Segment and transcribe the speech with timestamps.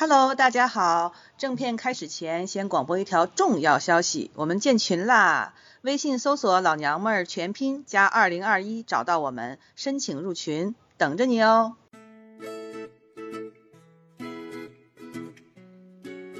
[0.00, 1.12] Hello，大家好。
[1.38, 5.54] 正片开始前，先广播一条重要消息，我们建群啦！
[5.80, 11.74] 微信搜索“老娘们儿”全拼加二零二一，找到我们，申请入群，等着你哦。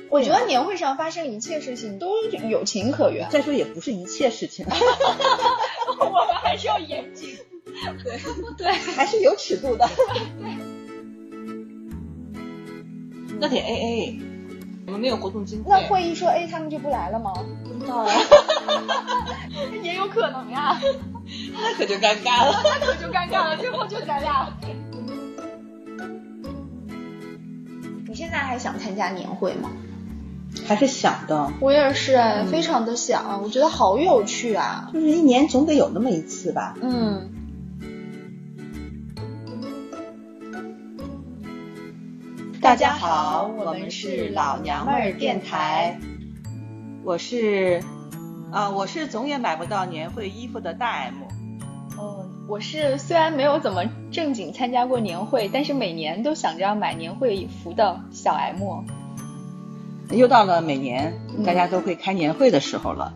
[0.09, 3.29] 我觉得年会上发生一切事情都有情可原。
[3.29, 4.67] 再说也不是一切事情，
[5.99, 7.37] 我们还是要严谨。
[8.05, 8.21] 对
[8.57, 9.91] 对，还是有尺度的。
[13.41, 14.21] 那得 A A，
[14.87, 15.67] 我们没有活动经费。
[15.69, 17.33] 那会议说 A，他们就不来了吗？
[17.65, 18.15] 不知道呀，
[19.83, 20.79] 也有可能呀。
[21.53, 24.49] 那可就尴尬了， 那可就尴尬了，最后就咱俩。
[28.09, 29.71] 你现在还想参加年会吗？
[30.67, 31.53] 还是想的。
[31.61, 32.19] 我也是，
[32.51, 34.91] 非常的想，我觉得好有趣啊。
[34.93, 36.75] 就是一年总得有那么一次吧。
[36.81, 37.29] 嗯。
[42.69, 45.99] 大家好，我们是老娘们儿电台。
[47.03, 47.83] 我是，
[48.53, 51.15] 啊，我是总也买不到年会衣服的大 M。
[51.99, 58.85] 嗯，我是虽然没有怎么正经参加过年会，但是每年都想着要买年会服的小 M。
[60.11, 61.15] 又到了每年
[61.47, 63.15] 大家都会开年会的时候了。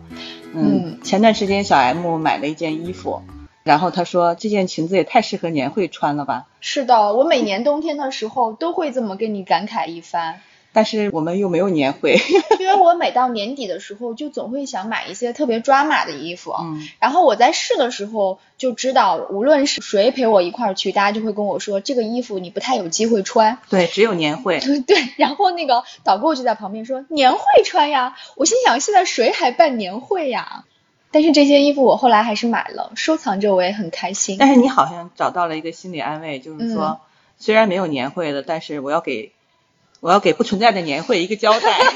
[0.55, 3.21] 嗯，前段时间小 M 买了一件衣服。
[3.63, 10.41] 然后他说：“这件裙子也太适合年会穿了吧？”是的，我每年冬天的时候都会这么跟你感慨一番。
[10.75, 12.17] 但是我们又没有年会，
[12.59, 16.51] 因为我每到年底的时候就总会想买一些特别抓马的衣服。
[16.59, 16.81] 嗯。
[16.99, 23.59] 然后我在试的时候就知道，无论是谁陪我一块儿去，大家就会跟我说这个衣服你不太有机会穿。
[23.69, 24.59] 对，只有年会。
[24.87, 24.97] 对。
[25.17, 30.65] 然后那个导购就在旁边说：“年会穿呀！”我心想：现在谁还办年会呀？
[31.13, 34.37] 但是这些衣服我后来还是买了，收藏着我也很开心。
[34.39, 36.99] 但是你好像找到了一个心理安慰，就是说
[37.37, 39.31] 虽然没有年会了，但是我要给
[40.01, 41.79] 我要给不存在的年会一个交代。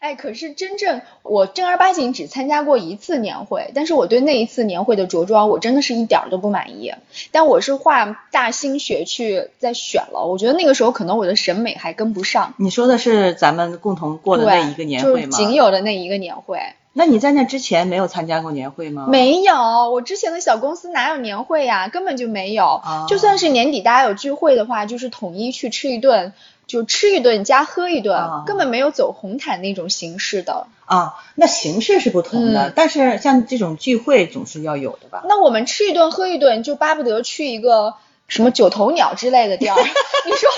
[0.00, 6.94] 哎，可是真正我正儿八经只参加过一次年会，但是我对那一次年会的着装我真的是一点都不满意。
[7.32, 12.54] 但我是花大心血去再选了，我觉得那个时候可能我的审美还跟不上。
[12.58, 15.36] 你说的是咱们共同过的那一个年会吗？
[15.36, 16.60] 仅有的那一个年会。
[16.98, 19.06] 那你在那之前没有参加过年会吗？
[19.08, 19.54] 没有，
[19.92, 22.82] 我之前的小公司哪有年会呀，根本就没有。
[23.08, 26.32] 就算是年底大家有聚会的话，就是统一去吃一顿，
[26.66, 30.66] 就吃一顿加喝一顿，根本没有走红毯那种形式的。
[30.86, 35.22] 啊，那形式是不同的，但是像这种聚会总是要有的吧？
[35.28, 37.94] 那我们吃一顿喝一顿，就巴不得去一个
[38.28, 39.74] 什么九头鸟之类的地儿。
[40.24, 40.50] 你说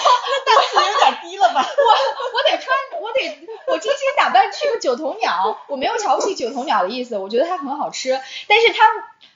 [0.47, 1.64] 那档次有点低了吧？
[1.64, 3.48] 我我得穿，我得。
[3.66, 8.82] 我精心打扮去个九头鸟，我没有瞧不起九头鸟的意思，我觉得它很好吃，但是它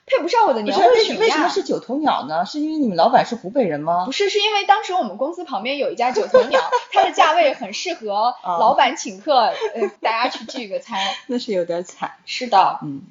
[0.06, 2.44] 配不上我的年会裙为什么是九头鸟呢？
[2.44, 4.04] 是因为你们老板是湖北人吗？
[4.06, 11.00] 不是，是因为当时我们公司旁边有一家九头鸟，它的价位很适合 老板请客，呃，大家去聚个餐。
[11.28, 12.14] 那是有点惨。
[12.26, 13.02] 是的，嗯，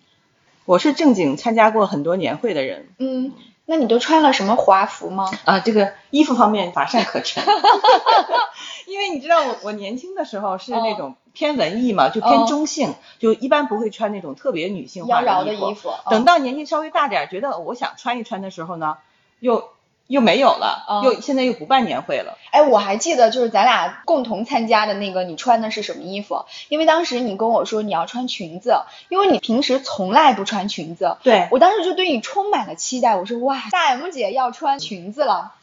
[0.66, 2.90] 我是正经参加过很多年会的人。
[3.00, 3.32] 嗯。
[3.66, 5.30] 那你都穿了什么华服吗？
[5.46, 7.44] 啊，这个衣服方面乏善可陈，
[8.88, 15.92] 因为你知道我我年轻的时候是那种偏文艺嘛，就偏中性，就一般不会穿那种特别女性化的衣服。
[16.10, 18.98] 等到年纪稍微大点，觉得我想穿一穿的时候呢，
[19.40, 19.73] 又。
[20.08, 22.38] 又没有了，又现在又不办年会了。
[22.52, 26.46] 哎，我还记得就是咱俩共同参加的那个，你穿的是什么衣服？
[26.70, 31.18] 因为当时你跟我说你要穿裙子，因为你平时从来不穿裙子。
[31.24, 33.16] 对，我当时就对你充满了期待。
[33.16, 35.54] 我说哇，大 M 姐要穿裙子了。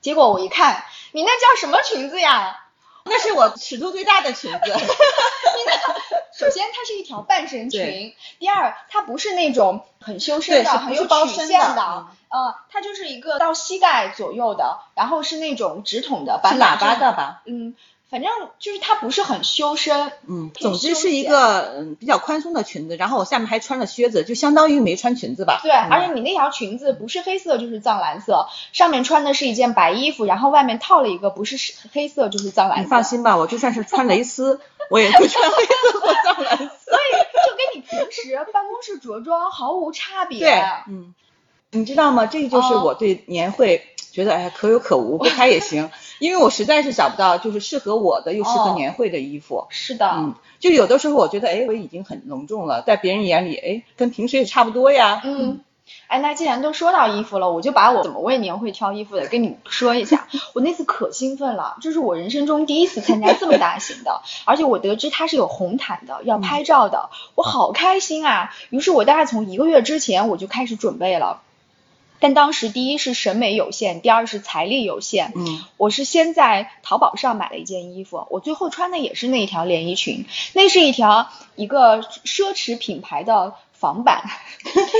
[0.00, 2.64] 结果我一看，你那叫什么裙子呀？
[3.08, 4.58] 那是我尺度最大的裙子。
[6.38, 12.06] 首先它是一条半身裙，第二它不是那种很修身的、很有曲线的。
[12.30, 17.42] 呃，它就是一个到膝盖左右的，然后是那种直筒的，是喇叭的吧？
[17.46, 17.74] 嗯，
[18.10, 20.12] 反正就是它不是很修身。
[20.26, 25.60] 嗯，总之是一个嗯比较宽松的裙子，然后我下面还穿了靴子，就相当于没穿裙子吧。
[25.62, 31.56] 对，而且你那条裙子不是黑色就是藏蓝色，上面穿的是一件白衣服，然后外面套了一个不是
[31.92, 32.82] 黑色就是藏蓝色。
[32.84, 36.64] 你放心吧，我就算是穿蕾丝，我也不穿黑色或藏蓝色。
[36.88, 37.12] 所以
[37.46, 40.40] 就跟你平时办公室着装毫无差别。
[40.40, 41.14] 对，嗯。
[41.70, 42.24] 你知道吗？
[42.24, 49.66] 这个就是我对年会觉得，哎，可有可无，不开也行，因为我实在是找不到就是适合我的又适合年会的衣服。
[49.70, 55.20] 是的，嗯，就有的时候我觉得，哎，我已经很隆重了，在别人眼里，哎，跟平时也差不多呀。
[55.24, 55.60] 嗯，
[56.06, 60.26] 哎，那既然都说到衣服了，我就把我怎么为年会挑衣服的跟你说一下。
[60.54, 68.52] 我那次可兴奋了，这是我人生中第一次参加这么大型的，而且我得知它是有红毯的，要拍照的，我好开心啊！
[68.70, 71.42] 于是我大概从一个月之前我就开始准备了。
[72.20, 75.32] 但当时第一是审美有限，第二是财力有限。
[75.36, 84.22] 嗯，我是先在淘宝上买了一件衣服，我最后穿的也是那一条连衣裙，那是一条一个奢侈品牌的仿版，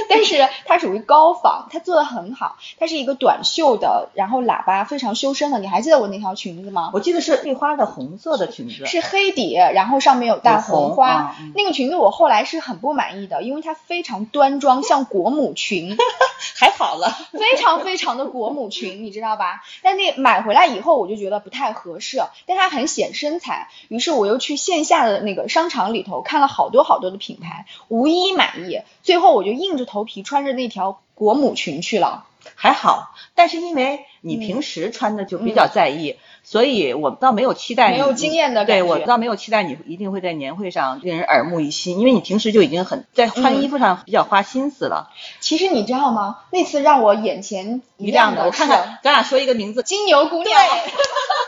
[0.08, 5.58] 但是它属于高仿，它做的很好，它是一个短袖的，然后喇叭非常修身的。
[5.58, 6.90] 你还记得我那条裙子吗？
[6.94, 11.12] 我记得是桂花的红色的裙子，是黑底，然后上面有大红花。
[11.12, 15.96] 有红嗯那个裙子我后来是很不满意的，因为它非常端庄，像国母裙。
[16.56, 17.08] 还好了。
[17.32, 19.62] 非常非常的国母裙，你知道吧？
[19.82, 28.67] 但那买回来以后，我就觉得不太合适，但它很显身材，于是我又去线下的那个商场里头看了好多好多的品牌，无一满意，
[29.02, 32.24] 最后我就硬着头皮穿着那条国母裙去了。
[32.54, 45.10] 还好，但是因为你平时穿的就比较在意，所以我倒没有期待你没有经验的对我倒没有期待你一定会在年会上令人耳目一新，因为你平时就已经很在穿衣服上比较花心思了。
[45.40, 46.38] 其实你知道吗？
[46.50, 50.92] 那次让我眼前一亮的，的，我看看，咱俩说一个名字，金牛姑娘，对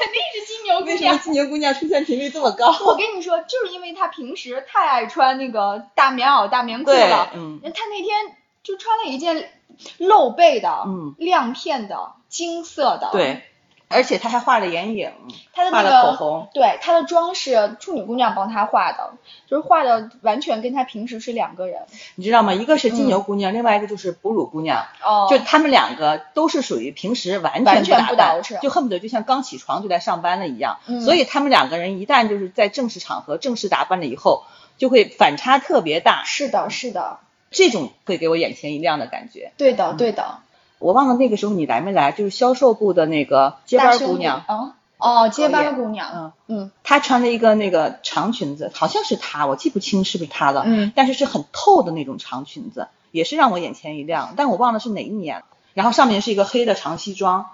[0.00, 1.18] 肯定是金牛姑为什么娘。
[1.20, 2.66] 金牛姑娘出现频率这么高？
[2.86, 7.30] 我跟你说，就是因为她平时太爱穿那个大棉袄、大棉裤了。
[7.34, 9.50] 嗯她那天就穿了一件
[9.98, 13.42] 露背的、嗯亮片的、金色的。，对，
[13.92, 15.10] 而且她还画了眼影，
[15.52, 16.48] 画她的那个了口红。
[16.54, 19.14] 对她的妆是处女姑娘帮她画的，
[19.48, 21.82] 就是画的完全跟她平时是两个人。
[22.14, 22.54] 你知道吗？
[22.54, 24.86] 一个是金牛姑娘，另外一个就是哺乳姑娘。
[25.02, 30.78] 哦就他们两个都是属于平时完完全不打扮捯饬就恨不得就像刚起床就来上班了一样。
[30.86, 34.44] 嗯所以他们两个人一旦就是在正式场合正式打扮了以后，
[34.78, 37.18] 就会反差特别大，是的，是的，
[37.50, 39.50] 这种会给我眼前一亮的感觉。
[39.56, 40.38] 对的，对的。
[40.80, 55.44] 我忘了那个时候你来没来，就是销售部的那个接班姑娘，啊，哦，接班姑娘，嗯嗯她穿了一个那个长裙子，好像是她，我记不清是不是她了，嗯但是是很透的那种长裙子，也是让我眼前一亮，但我忘了是哪一年。
[55.72, 57.46] 然后上面是一个黑的长西装，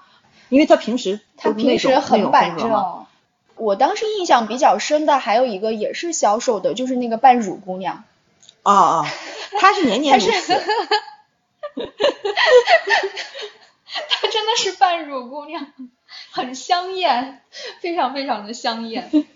[0.48, 2.56] 因为她平时她平时很板。
[2.56, 3.04] 正。
[3.56, 8.04] 我当时印象比较深的还有一个也是销售的，就是那个半乳姑娘。
[8.62, 9.06] 啊啊，
[9.60, 10.54] 她是年年如此。
[14.08, 15.72] 她真的是半乳姑娘，
[16.32, 17.42] 很香艳，
[17.80, 19.10] 非常非常的香艳。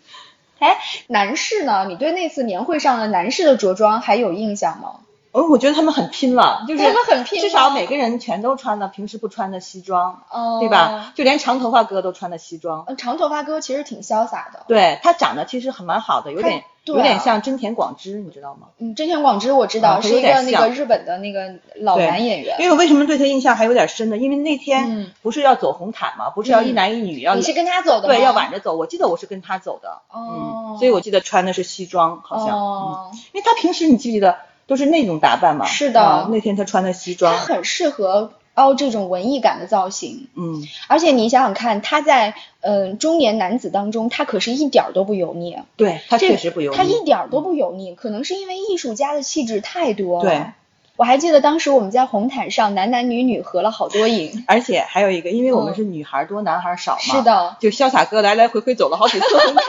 [0.58, 0.78] 哎，
[1.08, 1.86] 男士呢？
[1.88, 5.00] 你对那次年会上的男士的着装还有印象吗？
[5.32, 11.12] 嗯，我觉得他们很拼了，就是他们很拼至少每个人全都穿了平时不穿的西装，哦对吧？？
[11.14, 12.84] 就连长头发哥都穿的西装。
[12.88, 14.64] 嗯长头发哥其实挺潇洒的。
[14.66, 18.68] 对他长得其实还蛮好的，有点对有点啊像真田广之，你知道吗？
[18.78, 22.56] 嗯，真田广之我知道、啊是一个那个日本的那个老男演员。
[22.58, 24.16] 因为我为什么对他印象还有点深呢？
[24.16, 28.14] 因为那天嗯不是要走红毯嘛，不是要一男一女要你是跟他走的吗？
[28.14, 34.38] 对要挽着走，我记得我是跟他走的，哦嗯，所以我记得穿的是西装，好像，哦嗯，因为他平时你记不记得
[34.70, 35.66] 都是那种打扮嘛？
[35.66, 40.28] 是的啊那天他穿的西他装，很适合凹这种文艺感的造型。
[40.36, 45.58] 嗯，而且你想想看，他在嗯、呃中年男子当中，他可是一点儿都不油腻。
[45.74, 50.30] 对他确实不油腻，他一点儿都不油腻，可能是因为艺术家的气质太多了。
[50.30, 50.46] 对，
[50.94, 54.44] 我还记得当时我们在红毯上男男女女合了好多影。
[54.46, 59.64] 而且还有一个，因为我们嗯是女孩多，男孩少嘛，是，的，就潇洒哥来来回回走了好几次红毯，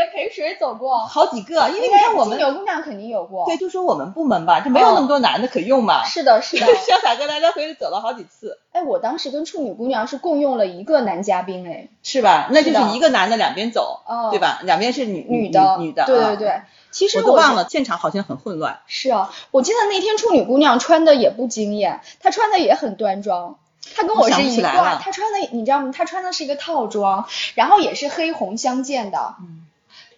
[0.00, 0.98] 别陪谁走过？
[0.98, 3.44] 好几个，因为你看我们金牛姑娘肯定有过。
[3.44, 6.66] 对，就说我们部门吧，就没有那么多男的可用嘛，是的，是的。
[6.66, 12.48] 潇洒哥来来回回走了好几次，哎，我当时跟处女姑娘是共用了一个男嘉宾，哎，是吧？
[12.50, 14.60] 那就是一个男的两边走，哦对吧？
[14.64, 16.62] 两边是女女的，女的，啊对对对。
[16.90, 18.80] 其实我都忘了，现场好像很混乱。
[18.86, 23.58] 是啊，我记得那天处女姑娘穿的也不惊艳，她穿的也很端庄。
[23.94, 25.92] 她跟我是一挂，她穿的你知道吗？
[25.94, 29.36] 她穿的是一个套装，然后也是黑红相间的。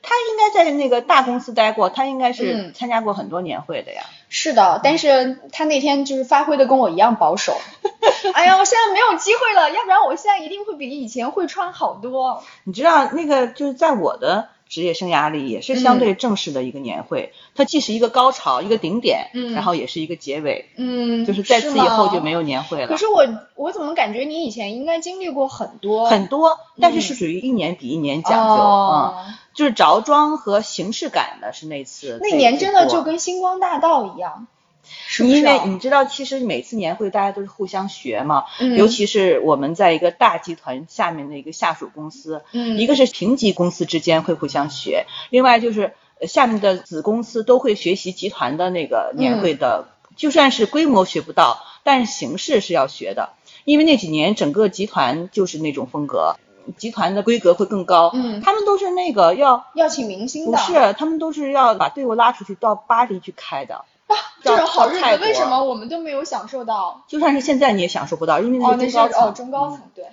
[0.02, 4.02] 他应该在那个大公司待过，他应该是嗯参加过很多年会的呀。
[4.28, 7.56] 是的，但是他那天就是发挥的跟我一样保守。
[8.34, 12.42] 哎呀，我现在没有机会了，要不然我现在一定会比以前会穿好多。
[12.64, 22.42] 你知道那个就是在我的职业生涯里，也是相对正式的一个年会，它既是一个高潮，一个顶点，嗯然后也是一个结尾，嗯，就是在此以后就没有。
[22.42, 22.96] 年会了可。
[22.96, 23.24] 是我
[23.54, 34.48] 我怎么感觉你以前应该经历过很多很多，但是是属于一年比一年讲究，哦嗯，就是着装和形式感的是那次那年真的就跟星光大道一样，
[35.20, 35.64] 因啊？
[35.64, 38.76] 为你知道，其实每次年会大家都是互相学嘛，嗯。
[38.76, 42.78] 尤其是我们在一个大集团下面的一个下属公司，嗯。
[42.78, 53.30] 一个是评级公司之间会互相学，另外就是呃下面的子公司都会学习集团的那个年会的，就算是规模学不到，但是形式是要学的，
[53.64, 56.36] 因为那几年整个集团就是那种风格。
[56.76, 58.40] 集团的规格会更高，嗯。
[58.40, 63.84] 他们都是那个要要请明星的，不是，他们都是要把队伍拉出去到巴黎去开的，
[64.42, 67.04] 这种好日子为什么我们都没有享受到？
[67.08, 70.04] 就算是现在你也享受不到，因为哦，那是那是中高层，哦中高层嗯对。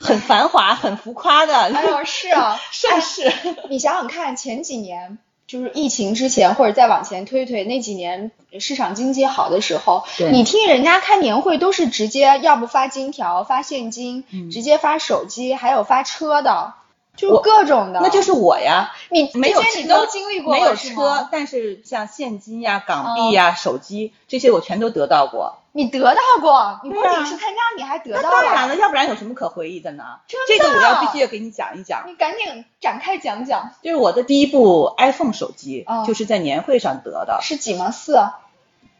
[0.00, 1.54] 很繁华、很浮夸的。
[1.72, 3.32] 哎呦，是啊， 盛世。
[3.68, 16.74] 你想想看，前几年就是疫情之前，或者再往前推推，那几年市场经济好的时候，你听人家开年会都是直接要不发金条、发现金，嗯直接发手机，还有发车的，
[17.16, 18.00] 就是各种的。
[18.00, 25.58] 那就是我呀，你没有车你都经历过没有车，但是像现金呀、港币呀、手机这些我全都得到过。
[25.74, 30.04] 你得到过，你不仅是参加，你还得到了当然了，要不然有什么可回忆的呢？
[30.28, 32.04] 真这个我要必须要给你讲一讲。
[32.06, 37.38] 你赶紧展开讲讲，就是我的第一部 iPhone 手机，哦就是在年会上得的。
[37.40, 37.90] 是几吗？
[37.90, 38.22] 四，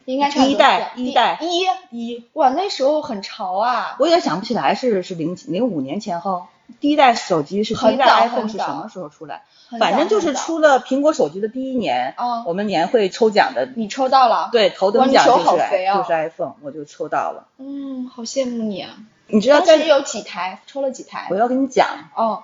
[0.07, 3.97] 应该差不多一代一代一，一，哇，那时候很潮啊。
[3.99, 6.47] 我有点想不起来是是零零五年前后，
[6.81, 9.43] 第一代手机是第一代 iPhone 是什么时候出来？
[9.79, 17.47] 反正就是出了苹果手机的第一年，哦我们年会抽奖的，你抽到了，，对，头等奖就是就是 iPhone，我就抽到了。
[17.59, 18.91] 嗯，好羡慕你啊。
[19.29, 20.61] 你知道在当时有几台？
[20.67, 21.37] 抽了几台我？
[21.37, 22.43] 要跟你讲，哦，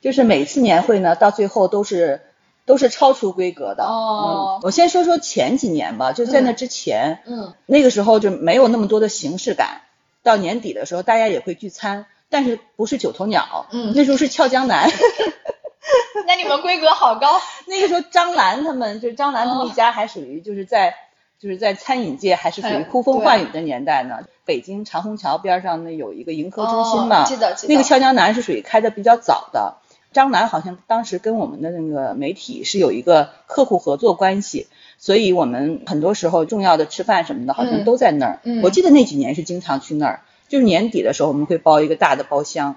[0.00, 2.22] 就是每次年会呢，到最后都是
[2.66, 3.84] 都是超出规格的。
[3.84, 9.82] 哦嗯，我先说说前几年吧，就在那之前，嗯那个时候就没有那么多的形式感。
[10.24, 14.90] 到年底的时候，大家也会聚餐，但是不是九头鸟，嗯那时候是俏江南。
[16.26, 17.40] 那你们规格好高。
[17.66, 20.94] 那个时候张兰他们就是张兰他们哦一家还属于就是在、
[21.38, 24.20] 就是在餐饮界还是属于呼风唤雨的年代呢。
[24.46, 29.76] 北京长虹桥边上那有一个迎客中心嘛，哦记得记得那个俏江南是属于开的比较早的。
[30.12, 38.40] 张兰好像当时跟我们的那个媒体是有一个客户合作关系，所以我们很多时候重要的吃饭什么的，好像嗯都在那儿。
[38.44, 42.76] 嗯我记得那几年是经常去那儿，就是年底的时候我们会包一个大的包厢，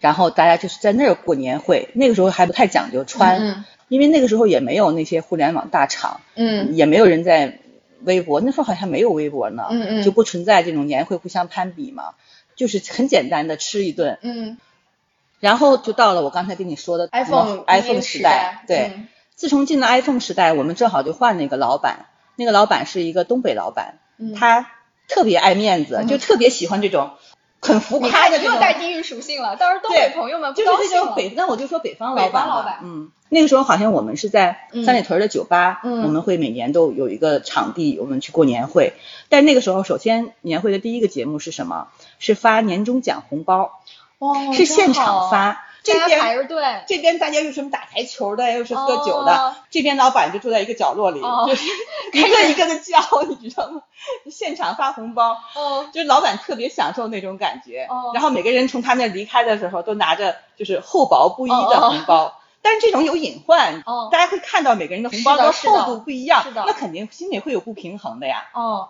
[0.00, 1.90] 然后大家就是在那儿过年会。
[1.94, 6.74] 那个时候还不太讲究穿，嗯因为那个时候也没有那些互联网大厂，嗯。
[6.74, 7.60] 也没有人在
[8.02, 10.02] 微博，那时候好像没有微博呢，嗯嗯。
[10.02, 12.14] 就不存在这种年会互相攀比嘛，
[12.56, 14.58] 就是很简单的吃一顿，嗯。
[15.38, 19.08] 然后就到了我刚才跟你说的，iPhone iPhone 时时代，对，嗯。
[19.36, 24.34] 自从进了 iPhone 时代，我们正好就换了一个老板，那个老板是一个东北老板，嗯。
[24.34, 24.68] 他
[25.08, 27.10] 特别爱面子，嗯就特别喜欢这种
[27.60, 30.88] 很浮夸的这种，又带地域属性了，到时候东对北朋友们不就是。
[30.88, 38.92] 这种北，那我就说北方老板吧方老板嗯，那个时候好像我们是在嗯三里屯的酒吧，嗯我们会每年都有一个场地，我们去过年会。
[39.28, 41.88] 但那个时候，首先年会的第一个节目是什么？
[42.18, 43.80] 是发年终奖红包，
[44.18, 45.65] 哇，是现场，发。
[45.92, 46.62] 这边排着队。
[46.86, 51.64] 这边大家又什么打台球的，又是喝酒的，哦这边老板就坐在一个角落里，哦就是
[52.12, 53.00] 一个一个的叫，
[53.40, 53.82] 你知道吗？
[54.30, 57.86] 现场发红包，哦就是老板特别享受那种感觉。
[57.88, 62.40] 哦然后每个人从他那离开的时候，都拿着就是厚薄不一的红包。
[62.62, 68.48] 但是这种有隐患，哦大家会看到每个人的红包的厚度不一样，是的那肯定心里会有不平衡的呀。
[68.54, 68.88] 哦，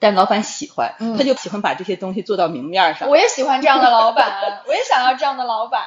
[0.00, 3.08] 但老板喜欢，嗯他就喜欢把这些东西做到明面上。
[3.08, 5.82] 我也喜欢这样的老板， 我也想要这样的老板。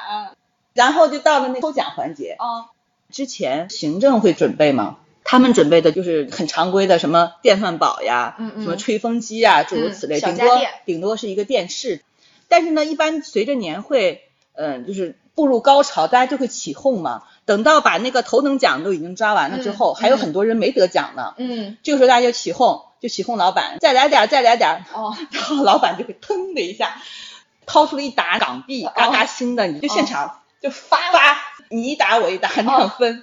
[0.72, 2.66] 然后就到了那抽奖环节，哦
[3.10, 4.96] 之前行政会准备吗？
[5.22, 12.02] 他们准备的就是很常规的，什么电饭煲呀，嗯嗯什么吹风机呀，诸如此类，顶多顶多是一个电视。
[12.48, 17.22] 但是呢，一般随着年会，嗯、就是步入高潮，大家就会起哄嘛。
[17.46, 21.34] 等到把那个头等奖都已经抓完了之后，嗯还有很多人没得奖呢。
[21.38, 24.84] 嗯这个时候大家就起哄，就起哄老板，再来点儿，再来点儿。
[24.94, 26.96] 哦然后老板就会腾的一下
[27.66, 31.36] 掏出了一沓港币，嘎嘎新的，你就现场就发发，
[31.68, 33.22] 你一打我一打，那样分。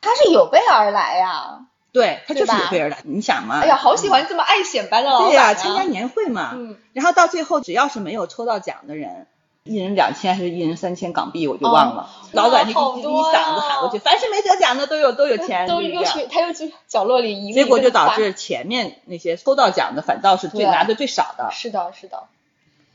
[0.00, 1.60] 他是有备而来呀。
[1.92, 3.60] 对他就是有备而来，你想嘛？
[3.62, 6.50] 哎呀，好喜欢这么爱显摆的老板对呀、板参加年会嘛。
[6.54, 9.28] 嗯然后到最后，只要是没有抽到奖的人，
[9.70, 12.10] 一人两千还是一人三千港币，我就忘了。
[12.32, 21.50] 老板就一嗓子喊过去，凡是没得奖的都有都有钱，都又去他又去角落里一结果就导致前面那些抽到奖的反倒是最拿的最少的。
[21.52, 22.24] 是的，是的。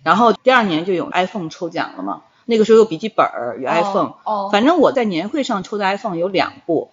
[0.03, 6.91] 然后第二年就有 iPhone 抽奖了嘛，那个时候有笔记本儿，有 iPhone，、哦，反正我在年会上抽的 iPhone 有两部，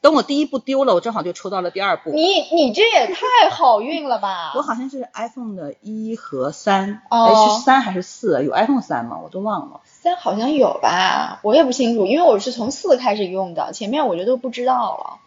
[0.00, 2.10] 等我第一部丢了，我正好就抽到了第二部。
[2.10, 4.52] 你你这也太好运了吧！
[4.56, 8.42] 我好像是 iPhone 的一和三，哦哎是三还是四？
[8.42, 9.18] 有 iPhone 三吗？
[9.22, 9.80] 我都忘了。
[9.84, 15.18] 三好像有吧，我也不清楚，因为我是从四开始用的，前面我就都不知道了。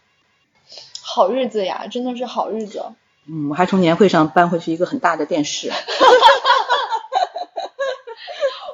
[1.03, 2.83] 好日子呀，真的是好日子。
[3.27, 5.71] 嗯，我还从年会上搬回去一个很大的电视。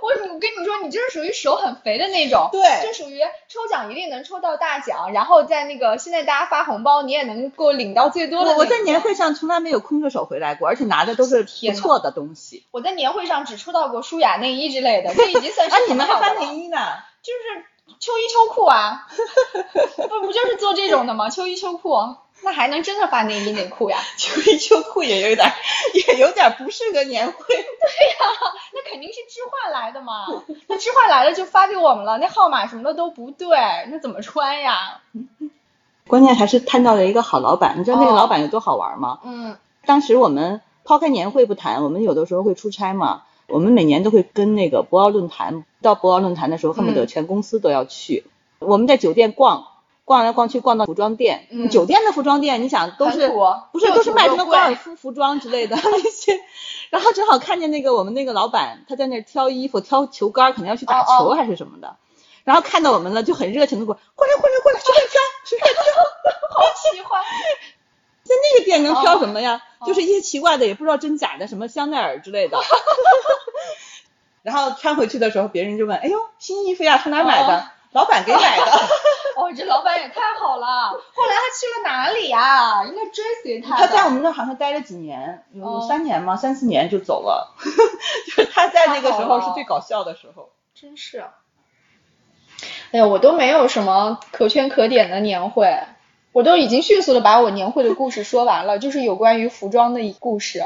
[0.01, 8.51] 我我跟你说，你这是属于手很肥的那种，对就属于抽奖一定能抽到大奖，然后在那个现在大家发红包，你也能够领到最多的。
[8.51, 12.65] 我我在年会上从来没有空着手回来过，而且拿的都是不错的东西。
[12.71, 16.77] 我在年会上只抽到过舒雅内衣之类的，这已经算是 啊，你们还发内衣呢？
[17.21, 17.65] 就是
[17.99, 19.07] 秋衣秋裤啊，
[19.97, 21.29] 不不就是做这种的吗？
[21.29, 21.95] 秋衣秋裤，
[22.41, 23.97] 那还能真的发内衣内裤呀？
[24.17, 25.51] 秋衣秋裤也有点，
[26.07, 27.35] 也有点不适合年会。
[27.47, 27.65] 对呀，
[28.73, 30.25] 那肯定是置换来的嘛。
[30.67, 33.57] 那置换来了就发给我们了，那号码什么的都不对，
[33.91, 35.01] 那怎么穿呀？
[36.07, 39.19] 关键还是摊到了一个好老板，你知道那个老板有多好玩吗？
[39.23, 39.57] 嗯。
[39.85, 43.23] 当时我们抛开年会不谈，我们有的时候会出差嘛。
[43.47, 48.25] 我们每年都会跟那个博鳌论坛，到博鳌论坛的时候，恨不得全公司都要去。
[48.59, 49.68] 我们在酒店逛。
[50.09, 53.29] 逛来逛去，逛到服装店，酒店的服装店，你想都是
[53.71, 56.41] 不是都是卖什么高尔夫服装之类的那些，
[56.89, 61.97] 然后正好看见那个我们那个老板他在那挑衣服，挑球杆，可能要去打球还是什么的，
[62.43, 65.83] 然后看到我们了就很热情的过过来过来过来随便挑随便挑，
[66.49, 67.21] 好喜欢，
[68.25, 69.61] 在那个店能挑什么呀？
[69.85, 72.57] 就是一些奇怪的也不知道真假的什么香奈儿之类的，
[74.41, 77.69] 然后穿回去的时候别人就问，哎呦新衣服呀，从哪买的？
[77.91, 78.71] 老板给买的。
[79.39, 80.91] 哦，这老板也太好了。
[81.15, 82.83] 后来他去了哪里呀？
[82.85, 83.77] 应该追随他。
[83.77, 86.35] 他在我们那好像待了几年，有三年吗？
[86.35, 87.55] 三四年就走了。
[88.27, 90.49] 就是他在那个时候是最搞笑的时候。
[90.75, 91.23] 真是。
[92.91, 95.83] 哎呀，我都没有什么可圈可点的年会，
[96.33, 100.63] 我都已经迅速的把我年会的故事说完了，就是有关于服装的故事。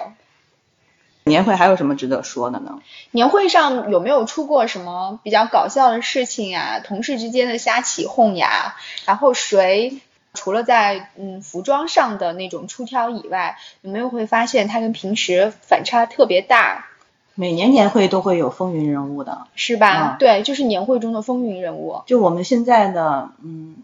[1.26, 2.80] 年会还有什么值得说的呢？
[3.12, 6.80] 年会上有没有出过什么比较搞笑的事情啊？
[6.80, 8.76] 同事之间的瞎起哄呀？
[9.06, 10.00] 然后谁
[10.34, 16.88] 除了在嗯服装上的那种出挑以外，有没有会发现他跟平时反差特别大？
[17.36, 20.18] 每年年会都会有风云人物的，是吧？
[20.20, 22.02] 对，就是年会中的风云人物。
[22.06, 23.78] 就我们现在的嗯，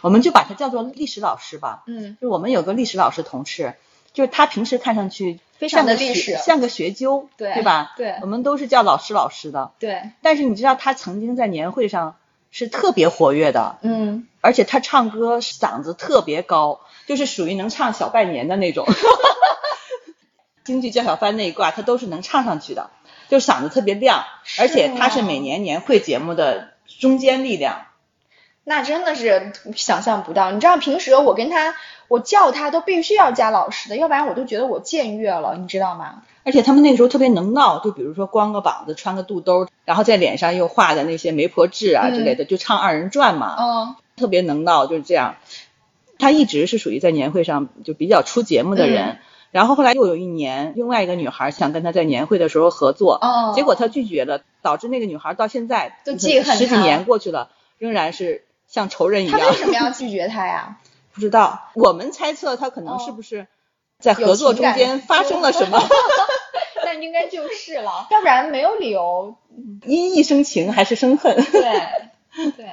[0.00, 1.84] 我们就把它叫做历史老师吧。
[1.86, 2.16] 嗯。
[2.20, 3.74] 就我们有个历史老师同事，
[4.12, 5.40] 就是他平时看上去。
[5.58, 7.92] 非常的历史，像个学究，对对吧？
[7.96, 9.72] 对，我们都是叫老师老师的。
[9.80, 10.12] 对。
[10.22, 12.14] 但是你知道他曾经在年会上
[12.52, 18.86] 是特别活跃的，嗯，而且他唱歌嗓子特别高，就是属于能唱小拜年的那种。
[20.62, 22.90] 京剧叫小番那一挂，他都是能唱上去的，
[23.28, 24.26] 就嗓子特别亮，
[24.60, 27.87] 而且他是每年年会节目的中坚力量。
[28.68, 31.74] 那真的是想象不到，你知道平时我跟他。
[32.08, 36.22] 我叫他都必须要加老师的，要不然我都觉得我僭越了，你知道吗？
[36.42, 43.56] 而且他们那个时候特别能闹，就比如说光个膀子，穿个肚兜，然后在脸上又画的那些媒婆痣啊之类的，就唱二人转嘛。
[43.58, 43.96] 嗯。
[44.16, 45.36] 特别能闹，就是这样。
[46.18, 49.18] 他一直是属于在年会上就比较出节目的人，
[49.50, 53.20] 然后后来又有一年，另外一个女孩想跟他在年会的时候合作，
[53.54, 59.40] 结果他拒绝了，导致那个女孩到现在都记恨十几年过去了，仍然是像仇人一样。
[59.40, 60.78] 他为什么要拒绝他呀？
[61.12, 63.48] 不知道，我们猜测他可能是不是
[63.98, 65.82] 在合作中间发生了什么？
[66.84, 69.34] 那应该就是了，要不然没有理由
[69.84, 71.34] 因一生情还是生恨。
[71.50, 72.66] 对 对，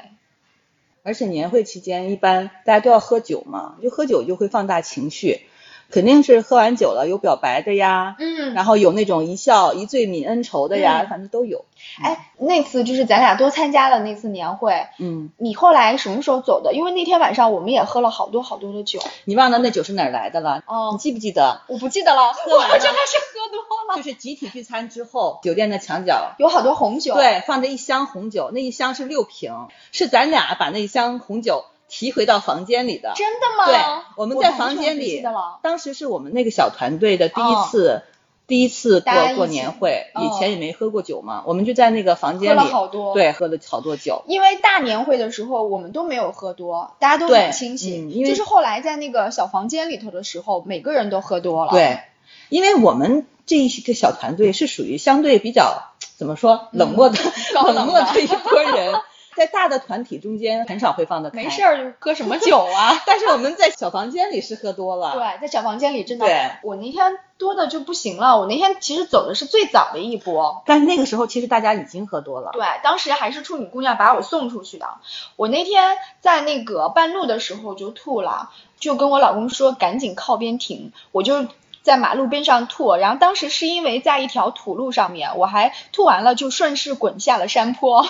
[1.03, 5.47] 而且年会期间一般大家都要喝酒嘛，就喝酒就会放大情绪。
[5.91, 11.65] 肯定是喝完酒了，有表白的呀，嗯，然后有那种一笑一醉泯恩仇的呀，反正都有。
[12.01, 16.73] 哎，那次就是咱俩多参加了那次年会，嗯，你后来什么时候走的？
[16.73, 18.99] 因为那天晚上我们也喝了好多好多的酒。
[19.25, 20.63] 你忘了那酒是哪来的了？
[20.67, 21.61] 哦，你记不记得？
[21.67, 23.95] 我不记得了，喝完了，真的是喝多了。
[23.95, 31.65] 就是集体聚餐之后，酒店的墙角有好多红酒，对，放着一箱红酒，那一箱是六瓶，是咱俩把那一箱红酒。
[31.97, 33.65] 提回到房间里的，真的吗？
[33.67, 35.23] 对，我们在房间里，
[35.61, 38.01] 当时是我们那个小团队的第一次，
[38.47, 44.25] 第一次过过年会，以前也没喝过酒嘛，我们就在那个房间里，喝了好多，对，喝了好多酒。
[44.27, 51.71] 因为大年会的时候我们都没有喝多，大家都很清醒，就是后来在那个小房间里头的时候，每个人都喝多了。
[51.71, 52.01] 对，
[52.49, 57.17] 因为我们这一个小团队是属于相对比较怎么说冷漠的
[57.73, 58.93] 冷漠的一波人。
[59.35, 63.01] 在大的团体中间很少会放得开，没事儿喝什么 酒啊？
[63.05, 65.13] 但是我们在小房间里是喝多了。
[65.13, 66.25] 对，在小房间里真的。
[66.25, 66.51] 对。
[66.63, 70.63] 我那天多的就不行了，我那天其实走的是最早的一波。
[70.65, 72.51] 但是那个时候其实大家已经喝多了。
[72.53, 74.87] 对，当时还是处女姑娘把我送出去的。
[75.35, 81.45] 我那天在那个半路的时候就吐了，就跟我老公说赶紧靠边停，我就。
[81.85, 88.03] 在马路边上吐，然后当时是因为在一条土路上面，我还吐完了就顺势滚下了山坡，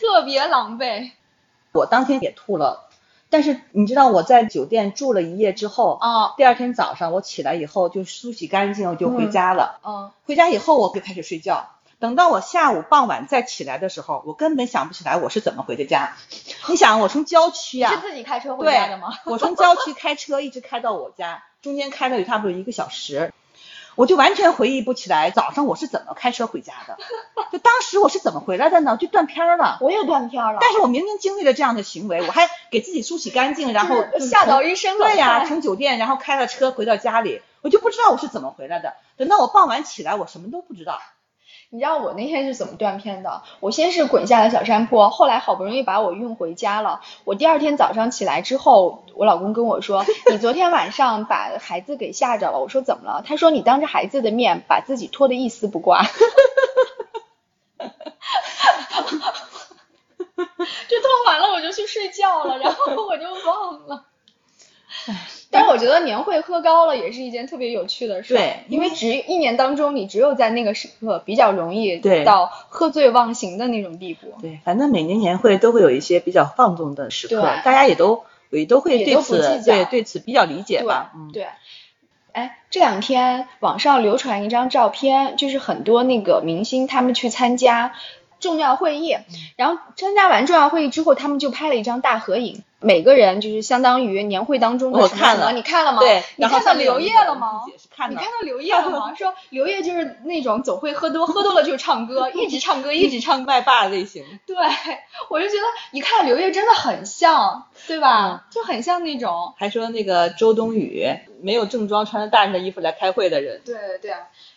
[0.00, 1.10] 特别狼狈。
[1.72, 2.88] 我当天也吐了，
[3.28, 11.68] 但是你知道我在酒店住了一夜之后，啊，第二天早上我起来以后就梳洗干净我就回家了，嗯，回家以后我就开始睡觉。
[12.00, 16.16] 等到我下午傍晚再起来的时候，我根本想不起来我是怎么回的家。
[16.68, 19.08] 你想，我从郊区啊，是自己开车回家的吗？
[19.24, 23.32] 我从郊区开车一直开到我家，中间开了有差不多一个小时。
[23.96, 26.96] 我就完全回忆不起来早上我是怎么开车回家的，
[27.50, 28.96] 就当时我是怎么回来的呢？
[28.96, 29.78] 就断片儿了。
[29.80, 30.58] 我也断片儿了。
[30.60, 38.94] 但是我明明经历了这样的行为，我还给自己梳洗干净，然后吓到一身冷对呀，汗从酒店然后开了车回到家里，我就不知道我是怎么回来的。
[39.16, 41.00] 等到我傍晚起来，我什么都不知道。
[41.70, 43.42] 你知道我那天是怎么断片的？
[43.60, 47.02] 我先是滚下了小山坡，后来好不容易把我运回家了。
[47.24, 56.02] 我第二天早上起来之后，我老公跟我说：“你昨天晚上把孩子给吓着了。”我说：“怎么了？”他说：“你当着孩子的面把自己脱得一丝不挂。
[60.88, 64.06] ”就脱完了，我就去睡觉了，然后我就忘了。
[65.50, 74.34] 但是我觉得年会喝高了也是一件特别有趣的事，对因为只一年当中，你只有在那个时刻比较容易对到喝醉忘形的那种地步。
[74.40, 81.12] 对，反正每年年会都会有一些比较放纵的时刻，大家也都也都会对此对对此比较理解对吧。
[81.14, 81.46] 嗯，对。
[82.32, 87.94] 哎，这两天网上流传一张照片，就是很多那个明星他们去参加
[88.40, 89.24] 重要会议，嗯
[89.56, 95.98] 然后参加完重要会议之后，他们就拍了一张大合影，每个人就是相当于年会当中的什么什么，我看了你看了吗？
[96.00, 97.62] 对，你看到刘烨了吗？
[97.90, 99.14] 看你看到刘烨了吗？
[99.18, 103.46] 说刘烨就是那种总会喝多，喝多了就唱歌， 一直唱歌，一直唱歌。
[103.46, 104.24] 麦霸类型。
[104.46, 104.56] 对，
[105.28, 108.46] 我就觉得一看刘烨真的很像，对吧？
[108.50, 109.54] 就很像那种。
[109.56, 111.04] 还说那个周冬雨
[111.42, 114.12] 没有正装，穿着大人的衣服来开会的人，对对，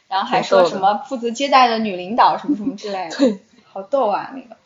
[0.08, 3.40] 然后还说什么负责接待的女领导什么什么之类的， 对，
[3.72, 4.58] 好逗啊那个。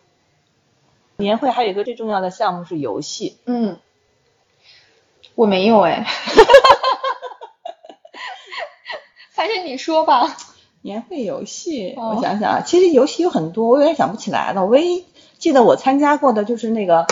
[1.18, 3.78] 年会还有一个最重要的项目是游戏，嗯，
[5.36, 6.06] 我没有哎。
[9.36, 10.36] 还是你说吧。
[10.82, 14.62] 年会游戏，哦我想想啊，其实游戏有很多，我有点想不起来了。
[14.62, 15.06] 我唯一
[15.38, 17.08] 记得我参加过的就是那个，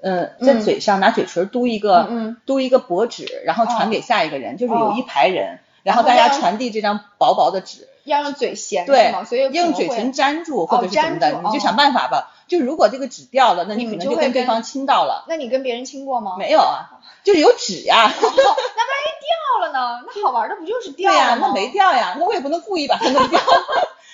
[0.00, 9.12] 嗯，在嗯嘴上拿嘴唇嘟一个，嗯嗯嘟一个薄纸，然后传哦给下一个人，就是有哦一排人，然然后后大家传递这张薄薄的纸，要用嘴衔是对？
[9.24, 12.32] 所以用嘴唇粘住或者是什么的，你就想哦办法吧。
[12.48, 15.24] 就如果这个纸掉了，那你可能就跟对方亲到了。
[15.28, 16.34] 那你跟别人亲过吗？
[16.36, 16.90] 没有啊，
[17.22, 18.06] 就是有纸呀。
[18.06, 20.02] 哦，那万一掉了呢？
[20.06, 21.38] 那好玩的不就是掉对呀？
[21.40, 23.40] 那没掉呀，那我也不能故意把它弄掉，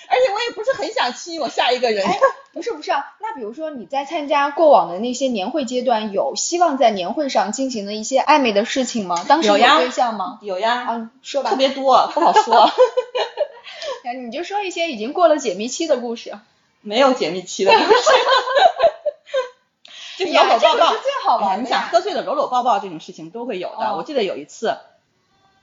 [0.09, 2.05] 而且我也不是很想亲我下一个人。
[2.05, 2.19] 哎，
[2.53, 9.23] 不是不是啊，那比如说你在参加过往的那些年会阶段，有希望在年会上进行的一些暧昧的事情吗？
[9.27, 10.39] 当时有对象吗？
[10.41, 12.71] 有呀，啊，说吧特，别多，不好说。
[14.03, 16.37] 哎你就说一些已经过了解密期的故事。
[16.81, 17.85] 没有解密期的故事，
[20.17, 21.01] 就是搂呀搂抱抱这个是。
[21.03, 21.63] 最好哎呀玩的。
[21.63, 23.75] 你想喝醉了搂搂抱抱这种事情都会有的。
[23.89, 24.77] 哦我记得有一次，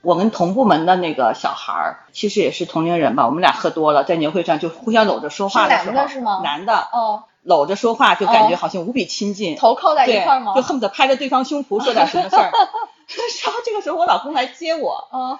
[0.05, 9.55] 我们同部门的那个小孩儿，其实也是同龄人吧，我们俩喝多了，在年会上就互相搂着说话的时候，男的是吗男的哦，搂着说话，就感觉哦好像无比亲近。
[9.55, 10.53] 头靠在一块儿吗？
[10.55, 12.51] 就恨不得拍着对方胸脯说点什么事儿。
[13.43, 15.39] 然后这个时候我老公来接我，嗯，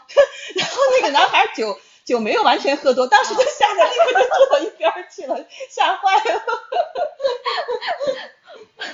[0.56, 6.41] 然后那个男孩酒酒没有完全喝多，当时就吓得立刻就坐到一边儿去了，吓坏了。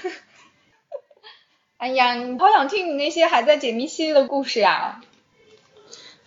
[1.78, 5.02] 哎呀，你好想听你那些还在解密期的故事呀。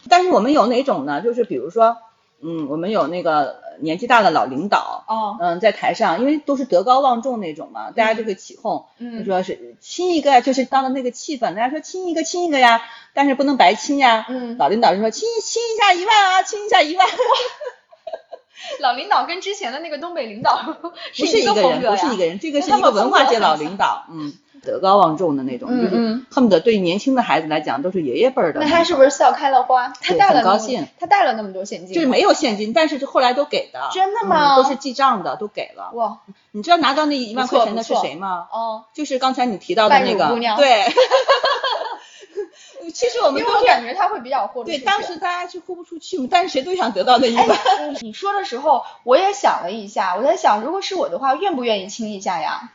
[0.09, 1.21] 但是我们有哪种呢？
[1.21, 1.97] 就是比如说，
[2.43, 9.19] 嗯，我们有那个呃年纪大的老领导，哦，嗯，在台上，因为都是德高望重那种嘛，大家就会起哄，嗯。
[9.19, 12.83] 就说是亲一个，就是当了那个气氛，大家说亲一个亲一个呀，
[13.15, 14.27] 但是不能白亲呀。
[14.29, 14.57] 嗯。
[14.59, 17.07] 老领导就说亲亲一下一万啊，亲一下一万。
[18.81, 21.91] 老领导跟之前的那个东北领导 不是是一个风格呀。
[21.91, 24.33] 不是一个人，这个是他们一个文化界老领导，嗯，
[24.65, 28.77] 德高望重的那种，就是嗯嗯恨不得对年轻的孩子来讲都是爷爷辈儿的那种。
[28.77, 29.93] 他是不是笑开了花？
[30.01, 33.91] 他带了很高兴他带了那么多现金，就是没有现金，但是是后来都给的。
[33.93, 35.91] 真的吗嗯都是记账的，都给了。
[35.93, 36.19] 哇，
[36.51, 38.49] 你知道拿到那一万块钱的是谁吗？
[38.51, 40.85] 哦，就是刚才你提到的那个对。
[42.93, 47.59] 其实我们因为我都感觉他会比较豁对，出去当时大家就豁不出去嘛，但是谁都想得到那一哎万。，
[47.95, 52.71] 你你说的时候，我也想了一下，我在想，如果是我的话，愿不愿意亲一下呀？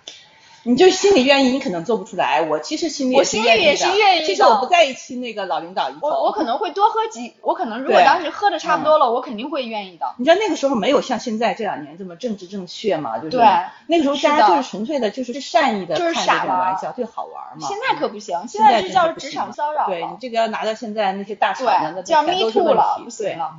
[0.63, 2.41] 你就心里愿意，你可能做不出来。
[2.41, 6.08] 我其实心里我也是心里也是愿意的其实我不在意亲那个老领导一口。
[6.08, 10.13] 我我可能会多喝几，我可能如果当时喝的差不多了，我肯定会愿意的。
[10.17, 13.17] 你知道那个时候没有像现在这两年这么政治正确嘛？
[13.19, 13.45] 就是对
[13.88, 17.67] 那个时候大家就是纯粹的，就是善意的就是看这种傻玩儿玩笑，对，好玩嘛。
[17.67, 23.56] 现在可不行，现在这叫职场骚扰对你，这个要拿到现在那些大厂的，叫全 me too 问了，不行了。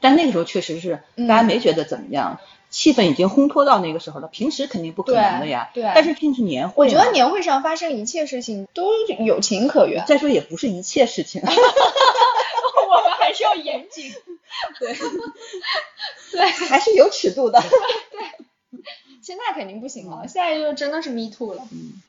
[0.00, 2.38] 但那个时候确实是嗯大家没觉得怎么样，
[2.78, 4.28] 气氛已经烘托到那个时候了。
[4.28, 5.68] 平时肯定不可能的呀。
[5.74, 8.92] 对对但是平时年会嘛，我觉得年会上发生一切事情都
[9.26, 11.42] 有情可原，再说也不是一切事情。
[11.44, 14.12] 我们还是要严谨。
[14.78, 14.94] 对，
[16.30, 17.60] 对，还是有尺度的。
[17.60, 18.80] 对
[19.20, 21.66] 现在肯定不行了，现在就真的是 me too 了。
[21.72, 22.00] 嗯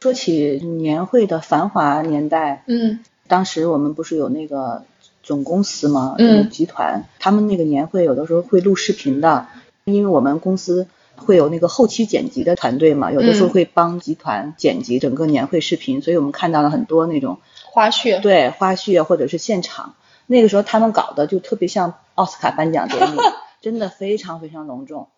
[0.00, 4.84] 说起年会的繁华年代，嗯当时我们不是有那个
[5.26, 6.14] 总公司嘛？
[6.18, 9.48] 嗯集团他们那个年会有的时候会录视频的，
[9.84, 10.86] 因为我们公司
[11.16, 19.94] 会有那个后期剪辑的团队嘛，有的时候嗯会帮集团剪辑整个年会视频，所以我们看到了很多那种花絮，对花絮啊或者是现场，
[20.28, 23.18] 那个时候他们搞的就特别像奥斯卡颁奖典礼，
[23.60, 25.08] 真的非常非常隆重。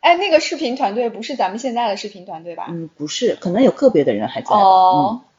[0.00, 2.68] 哎，那个视频团队不是咱们现在的视频团队吧？
[2.70, 4.56] 嗯，不是，可能有个别的人还在。
[4.56, 5.29] 哦，嗯，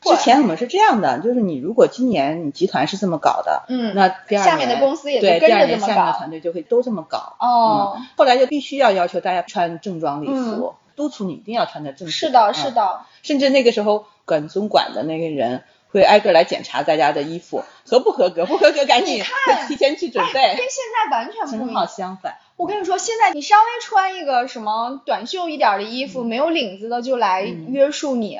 [0.00, 7.36] 之前我们是这样的，就是你如果今年你集团是这么搞的，嗯那第二年下面的公司也就对跟着第二年下面的团队就会都这么搞。
[7.38, 12.26] 哦嗯，后来就必须要要求大家穿正装礼服，督促你一定要穿的正式。
[12.26, 12.70] 是的，嗯是。
[12.70, 20.56] 的，甚至那个时候管总管的那个人会挨个来检查大家的衣服合不合格，不合格赶紧看 提前去准备跟。
[20.56, 21.84] 现在完全不正好。
[21.84, 28.38] 相反，我跟你说，现在你稍微穿一个什么短袖一点的衣服，没有领子的就来嗯约束你。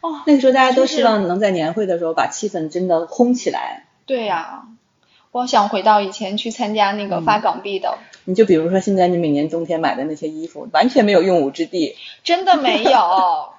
[0.00, 3.86] 哦，那个时候大家都希望能在年会的时候把气氛真的烘起来。
[4.06, 4.64] 对呀、
[5.32, 11.96] 我想回到以前去参加那个发港币的，你就比如说现在你每年冬天买的那些衣服，完全没有用武之地。
[12.24, 13.52] 真的没有。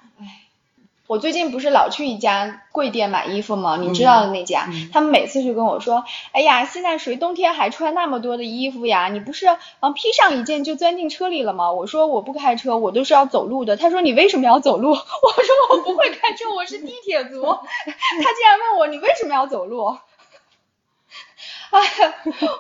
[1.12, 3.76] 唉，我最近不是老去一家贵店买衣服吗？
[3.78, 9.10] 你知道的那家，嗯他们每次就跟我说：“哎呀，现在谁冬天还穿那么多的衣服呀？
[9.10, 9.46] 你不是
[9.82, 19.98] 嗯披上一件就钻进车里了吗？”我说：“我不开车，我都是要走路的。”他说：“你为什么要走路？” 我说：“我不会开车，我是地铁族。”他竟然问我：“你为什么要走路？”
[21.72, 22.14] 哎呀，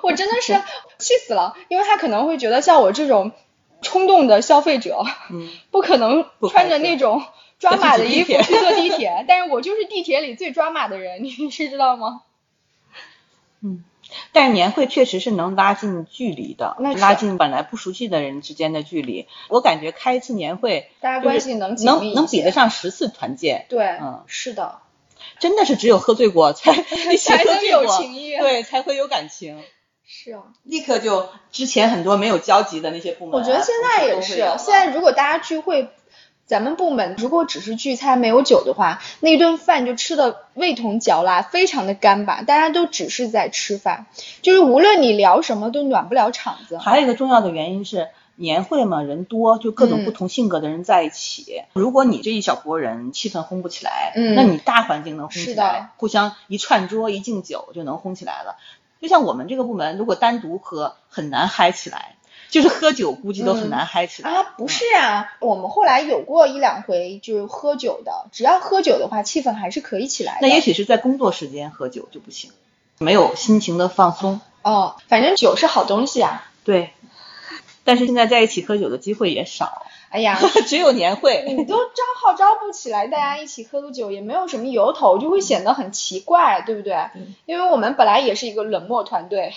[0.04, 0.54] 我真的是
[0.98, 3.32] 气死了，因为他可能会觉得像我这种
[3.82, 7.22] 冲动的消费者，嗯，不可能穿着那种
[7.62, 12.24] 抓马的衣服 去去坐地铁，但是我就是地铁里最抓马的人，你是知道吗？
[13.64, 13.86] 嗯
[14.34, 19.28] 但是年会确实是能拉近距离的那，拉近本来不熟悉的人之间的距离。
[19.48, 23.68] 我感觉开一次年会，大家关系能能能比得上十次团建。
[23.70, 24.80] 对，嗯是的，
[25.40, 26.74] 真的是只有喝醉过才
[27.18, 29.64] 才能有情谊对，才会有感情。
[30.06, 30.44] 是啊。
[30.64, 35.88] 立刻就之前很多没有交集的那些部门啊，我觉得现在也是现在如果大家聚会，
[36.52, 44.06] 咱们部门如果只是聚餐没有酒的话，那顿饭就吃的味同嚼蜡，非常的干巴，大家都只是在吃饭，
[44.42, 46.78] 就是无论你聊什么都暖不了场子。
[46.78, 48.10] 还有一个重要的原因是。
[48.36, 51.62] 年会嘛，人多，就各种嗯不同性格的人在一起。
[51.74, 58.56] 如果你这一小波人气氛烘不起来，嗯那你大环境能烘是的起来，互相一串桌一敬酒就能烘起来了。
[59.00, 62.16] 就像我们这个部门，如果单独喝，很难嗨起来，
[62.52, 64.30] 就是喝酒估计都很难嗨起来。
[64.30, 70.48] 啊，不是啊，我们后来有过一两回就是喝酒的，只要喝酒的话，气氛还是可以起来的。
[70.48, 72.52] 那也许是在工作时间喝酒就不行，
[73.00, 74.42] 没有心情的放松。
[74.64, 76.52] 哦，反正酒是好东西啊。
[76.66, 76.92] 对，
[77.84, 80.38] 但是现在在一起喝酒的机会也少，哎呀，
[80.68, 81.46] 只有年会。
[81.48, 86.96] 你都招号召不起来，大家一起喝个酒也没有什么由头，就会显得很奇怪，对不对？
[87.46, 89.54] 因为我们本来也是一个冷漠团队。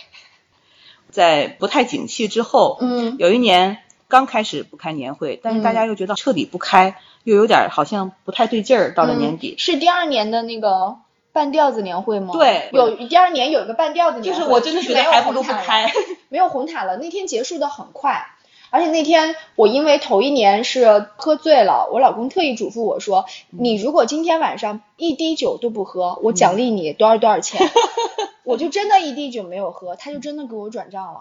[1.14, 8.92] 在不太景气之后，嗯有一年刚开始不开年会，但是大家又觉得彻底不开，又有点好像不太对劲儿。
[8.94, 10.96] 到了年底，嗯是第二年的那个
[11.32, 12.32] 半吊子年会吗？
[12.32, 15.90] 对有第二年有一个半吊子年会，就是我真的觉得还不如不开。
[16.28, 16.96] 没有红毯了。
[16.96, 18.26] 那天结束的很快，
[18.74, 27.70] 而且那天我因为头一年是喝醉了，我老公特意嘱咐我说，你如果今天晚上一滴酒都不喝，我奖励你多少多少钱。
[28.42, 31.20] 我就真的一滴酒没有喝，他就真的给我转账了。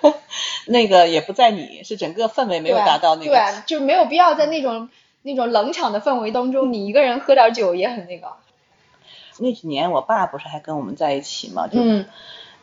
[0.66, 3.30] 那个也不在你，是整个氛围没有达到那个。
[3.30, 4.88] 对，就是没有必要在那种
[5.20, 8.28] 那种冷场的氛围当中，你一个人喝点酒也很那个。
[9.38, 11.68] 那几年我爸不是还跟我们在一起嘛？
[11.68, 12.06] 就嗯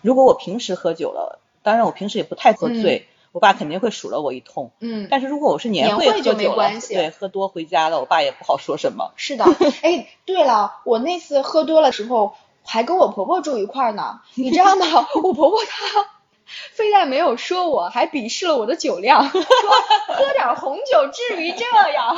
[0.01, 4.71] 如果我平时喝酒了，当然我平时也不太喝醉，我爸肯定会数落我一通。
[4.79, 9.13] 嗯，但是如果我是年会就喝酒了，没关系对，喝多回家了，我爸也不好说什么。
[9.15, 9.45] 是的。
[9.81, 14.85] 哎，对了，我那次喝多了时候还跟我婆婆住一块儿呢， 你知道吗？
[15.23, 16.09] 我婆婆她。
[16.73, 22.17] 非但没有说我，还鄙视了我的酒量， 说喝点红酒至于这样。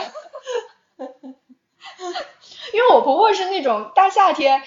[2.73, 4.63] 因为我婆婆是那种大夏天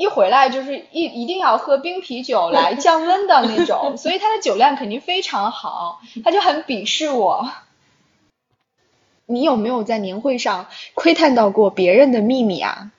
[0.00, 7.50] 一回来就是一一定要喝冰啤酒来 降温的那种，所以他的酒量肯定非常好，他就很鄙视我。
[9.26, 12.92] 你有没有在年会上窥探到过别人的秘密啊？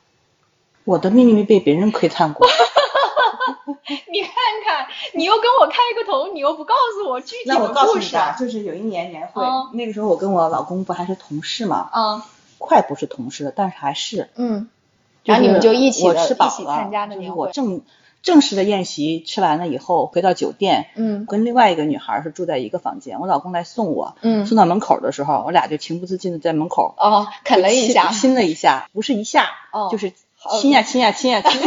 [0.83, 2.47] 我的秘密被别人窥探过，
[4.11, 4.31] 你看
[4.63, 8.05] 看，你又跟我开个头，你又不告诉我具体那我的告诉你。
[8.37, 12.21] 就是有一年年会，嗯那个时候我跟我老公不还是同事嘛，嗯
[12.59, 14.29] 快不是同事了，但是还是。
[14.35, 14.80] 嗯，就
[15.23, 17.15] 然后你们就一起我的一起吃饱了参加的。
[17.35, 17.81] 我正
[18.23, 30.13] 正式的宴席吃完了以后，回到酒店，嗯跟另外一个女孩是住在一个房间，我老公来送我，嗯送到门口的时候，我俩就情不自禁的在门口哦，啃了一下亲，亲了一下，不是一下，哦就是
[30.59, 31.51] 亲呀亲呀亲呀亲。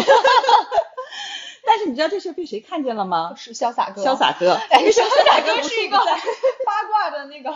[1.75, 3.35] 但是你知道这事被谁看见了吗？
[3.37, 4.05] 是潇洒哥。
[4.05, 7.53] 潇洒哥，哎， 潇洒哥是一个八卦的那个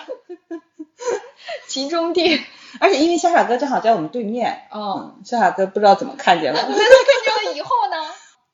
[1.68, 2.42] 集中地。
[2.80, 6.60] 而且因为潇洒哥正好在我们对面，嗯，潇洒哥不知道怎么看见了。
[6.60, 7.96] 那看见了以后呢？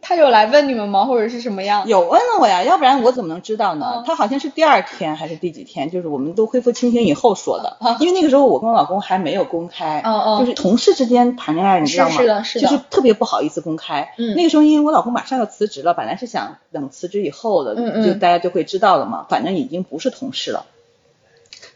[0.04, 1.06] 他有来问你们吗？
[1.06, 1.88] 或者是什么样？
[1.88, 4.04] 有问了我呀，要不然我怎么能知道呢？
[4.06, 7.78] 他好像是第二天还是第几天，就是我们都恢复清醒以后说的。
[7.98, 10.02] 因为那个时候我跟我老公还没有公开，
[10.38, 12.10] 就是同事之间谈恋爱，你知道吗？
[12.10, 14.12] 是的，是的，就是特别不好意思公开。
[14.18, 19.24] 嗯，那个时候因为我老公马上要辞职了，本来是想等辞职以后的，就大家就会知道了嘛。
[19.28, 20.66] 反正已经不是同事了。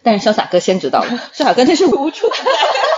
[0.03, 2.43] 但是潇洒哥先知道了，潇洒哥那是无处不在。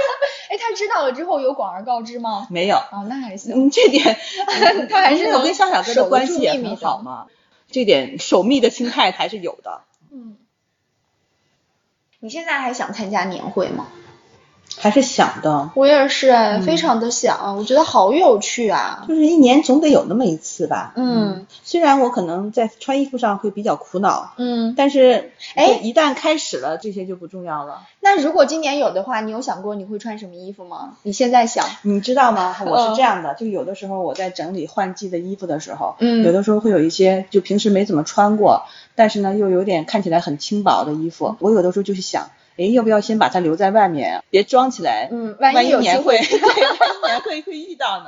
[0.50, 2.48] 哎，他知道了之后有广而告之吗？
[2.50, 2.76] 没有。
[2.76, 3.54] 哦，那还行。
[3.54, 4.18] 嗯，这点
[4.90, 7.28] 他还是我跟肖小哥的关系也很好嘛，
[7.70, 9.82] 这点守密的心态还是有的。
[10.10, 10.36] 嗯。
[12.18, 13.86] 你现在还想参加年会吗？
[14.82, 16.32] 还是想的，我也是，
[16.64, 19.04] 非常的想，我觉得好有趣啊。
[19.06, 20.94] 就是一年总得有那么一次吧。
[20.96, 27.82] 嗯，虽然我可能在穿衣服上会比较苦恼，嗯，但是哎，一旦开始了，这些就不重要了。
[28.00, 30.96] 那如果今年有的话，你有想过你会穿什么衣服吗？
[31.02, 31.66] 你现在想？
[31.82, 32.56] 你知道吗？
[32.64, 38.62] 我是这样的，就有的时候我在整理换季的衣服的时候，嗯，有的时候会有一些就平时没怎么穿过，
[38.94, 42.30] 但是呢又有点看起来很轻薄的衣服，我有的时候就是想。
[42.56, 45.08] 哎，要不要先把它留在外面，别装起来？
[45.10, 48.06] 嗯，万一年会，对，万一年会会遇到呢。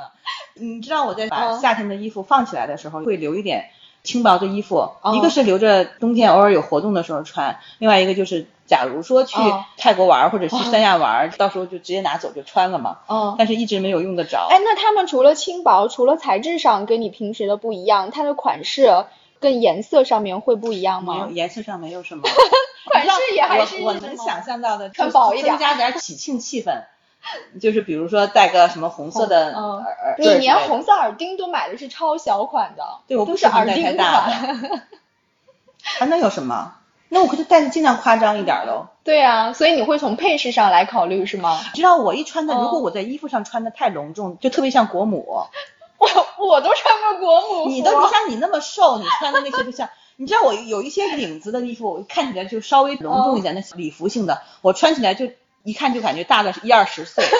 [0.55, 3.65] 你知道我在把夏天的衣服放起来的时候，会留一点
[4.03, 9.37] 轻薄的衣服，一个是留着冬天偶尔有活动的时候穿，另外一个就是假如说去
[9.77, 12.99] 泰国玩或者去三亚玩，到时候就直接拿走就穿了嘛。
[13.07, 14.47] 哦，但是一直没有用得着。
[14.51, 19.05] 哎，那他们除了轻薄，除了材质上跟你平时的不一样，它的款式
[19.39, 21.13] 跟颜色上面会不一样吗？
[21.13, 22.23] 没有，颜色上没有什么。
[22.91, 26.83] 款式也还是我能想象到的，穿薄一点，增加点 喜庆气氛，
[27.61, 34.83] 就是比如说戴个什么红色的耳，你连红色耳钉都买的是超小款的，对，我不是耳钉款，
[35.81, 36.75] 还能有什么？
[37.09, 38.87] 那我可就戴的尽量夸张一点喽。
[39.03, 41.59] 对啊，所以你会从配饰上来考虑是吗？
[41.73, 45.45] 知道我一穿的，如果我在衣服上穿的太隆重，就特别像国母。
[45.99, 49.89] 我我都穿过国母，你都你像你那么瘦，你穿的那些就像。
[50.17, 55.29] 你知道我有一些领子的衣服，我看起来就稍微隆重一点的礼服性的，我穿起来就
[55.63, 57.23] 一看就感觉大了一二十岁。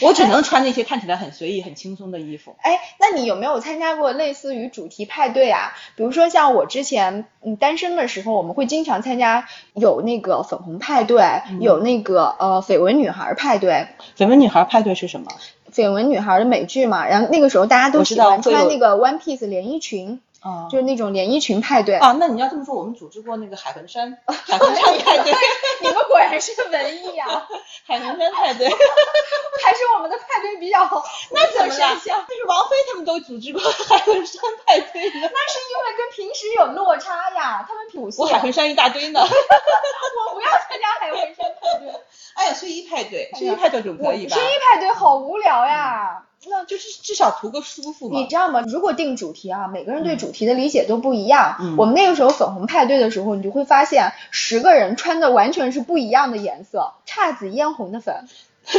[0.00, 2.56] 我只能穿那些看起来很随意、很轻松的衣服。
[2.62, 5.74] 哎，那你有没有参加过类似于主题派对啊？
[5.96, 13.86] 比如说像我之前嗯单身的时候，我们会经常参加有那个粉红派对，有那个呃绯闻女孩派对。
[14.16, 15.30] 绯闻女孩派对是什么？
[15.72, 20.20] 绯闻女孩的美剧嘛，然后那个时候大家都喜欢穿那个 one piece 连衣裙。
[20.42, 22.16] 啊，就是那种连衣裙派对啊。
[22.18, 25.32] 那你要这么说，我们组织过那个海魂衫，海魂衫派对。
[25.80, 27.26] 你们果然是文艺呀，
[27.86, 28.68] 海魂衫派对，
[29.64, 31.02] 还是我们的派对比较好。
[31.30, 31.94] 那怎么了？
[31.96, 35.20] 就是王菲他们都组织过海魂衫派对呢。
[35.32, 38.22] 那是因为跟平时有落差呀，他们朴素。
[38.22, 39.20] 我海魂衫一大堆呢。
[39.20, 41.92] 我不要参加海魂衫派对。
[42.34, 44.34] 哎呀，睡衣派对，睡衣派对就可以吧？
[44.34, 46.24] 睡衣派对好无聊呀。
[46.44, 48.18] 那就是至少图个舒服嘛。
[48.18, 48.62] 你知道吗？
[48.66, 51.56] 如果定主题啊，每个人对主题的理解都不一样。
[51.60, 51.76] 嗯。
[51.76, 58.26] 我们那个时候粉红派对的时候，你就会发现十个人穿的完全是不一样的颜色，姹紫嫣红的粉。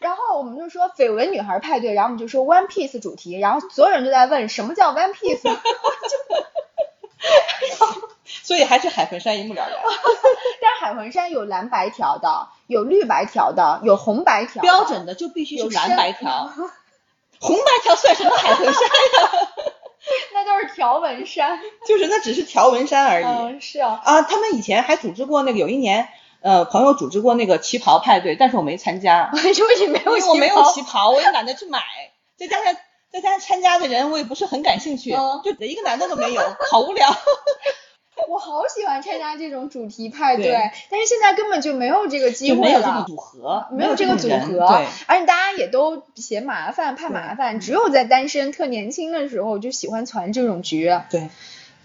[0.00, 5.42] 然后我们就说绯闻女孩派对，然后我们就说 One Piece 主题，然后所有人都在问什么叫 One Piece。
[8.42, 9.78] 所以还是海魂衫一目了然。
[10.60, 14.62] 但是海魂衫有蓝白条的，有绿白条的，有红白条。
[14.62, 16.50] 标准的就必须是蓝白条，
[17.40, 19.48] 红白条算什么海魂衫呀？
[20.34, 21.60] 那都是条纹衫。
[21.86, 23.24] 就是那只是条纹衫而已。
[23.24, 24.00] 嗯，是啊。
[24.04, 26.08] 啊，他们以前还组织过那个，有一年，
[26.40, 29.30] 呃，朋友组织过那个旗袍派对，但是我没参加。
[29.32, 31.80] 因为你没有我没有旗袍，我也懒得去买。
[32.36, 32.74] 再加上
[33.12, 35.10] 再加上参加的人，我也不是很感兴趣，
[35.44, 37.08] 就一个男的都没有，好无聊。
[38.28, 44.64] 我好喜欢参加这种主题派对，但是现在根本就没有这个机会了，没有这个组合，没有这个组合，
[45.06, 51.28] 而且大家也都嫌麻烦，怕麻烦，只有在单身特年轻的时候就喜欢攒这种局，对，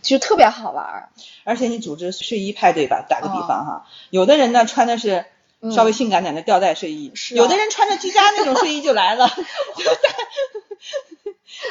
[0.01, 1.09] 就特别好玩。
[1.43, 5.25] 而且你组织睡衣派对吧，打个比方哈，有的人呢穿的是
[5.73, 9.27] 稍微性感点的吊带睡衣，是有的人穿着居家那种睡衣就来了，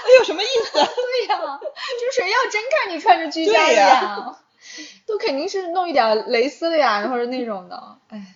[0.05, 0.73] 那有 什么意思？
[0.73, 0.81] 对
[1.29, 4.37] 呀，就谁要真看你穿着居家的呀？
[5.07, 7.97] 都肯定是弄一点蕾丝的呀，或者那种的。
[8.09, 8.35] 哎，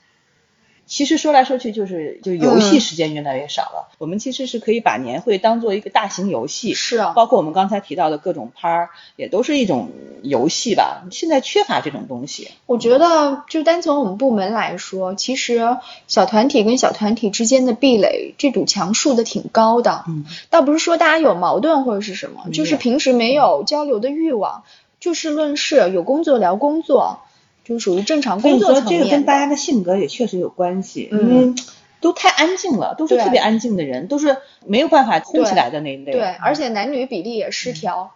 [0.87, 3.89] 其实说来说去就是，就游戏时间越来越少了。
[3.99, 9.91] 我们其实是可以把年会当做一个大型游戏，是啊，包括我们刚才提到的各种趴儿，也都是一种
[10.23, 11.03] 游戏吧。
[11.11, 12.51] 现在缺乏这种东西。
[12.67, 15.77] 我觉得，就单从我们部门来说，其实
[16.09, 20.05] 小团体跟小团体之间的壁垒，这堵墙竖的挺高的。
[20.09, 24.65] 嗯，倒不是说大家有矛盾或者是什么，就是平时没有交流的欲望，
[25.01, 27.21] 就事论事，有工作聊工作，
[27.65, 29.11] 就属于正常工作说这个层面的。
[29.11, 31.55] 跟大家的性格也确实有关系，嗯因为
[32.01, 34.37] 都太安静了，都是特别安静的人，都是
[34.67, 36.13] 没有办法轰起来的那一类。
[36.13, 38.13] 对，而且男女比例也失调。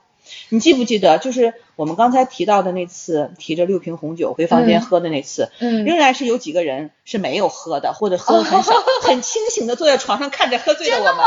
[0.49, 8.72] 你记不记得，就是我们刚才提到的那次提着六瓶红酒回房间嗯喝的那次，嗯，仍然是有几个人是没有喝的，或者喝的很少，
[9.05, 11.24] 很清醒的坐在床上看着喝醉的我们。